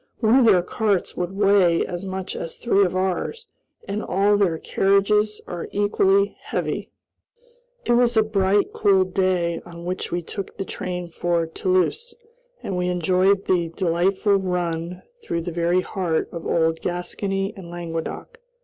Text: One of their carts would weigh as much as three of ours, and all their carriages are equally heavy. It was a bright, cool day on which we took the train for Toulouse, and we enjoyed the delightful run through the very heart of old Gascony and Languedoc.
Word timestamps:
One 0.19 0.39
of 0.39 0.45
their 0.45 0.63
carts 0.63 1.15
would 1.15 1.33
weigh 1.37 1.85
as 1.85 2.05
much 2.05 2.35
as 2.35 2.57
three 2.57 2.83
of 2.83 2.95
ours, 2.95 3.45
and 3.87 4.01
all 4.01 4.35
their 4.35 4.57
carriages 4.57 5.39
are 5.45 5.69
equally 5.71 6.35
heavy. 6.41 6.89
It 7.85 7.91
was 7.91 8.17
a 8.17 8.23
bright, 8.23 8.73
cool 8.73 9.03
day 9.05 9.61
on 9.63 9.85
which 9.85 10.11
we 10.11 10.23
took 10.23 10.57
the 10.57 10.65
train 10.65 11.11
for 11.11 11.45
Toulouse, 11.45 12.15
and 12.63 12.75
we 12.75 12.87
enjoyed 12.87 13.45
the 13.45 13.69
delightful 13.69 14.37
run 14.37 15.03
through 15.21 15.41
the 15.43 15.51
very 15.51 15.81
heart 15.81 16.29
of 16.31 16.47
old 16.47 16.81
Gascony 16.81 17.53
and 17.55 17.69
Languedoc. 17.69 18.39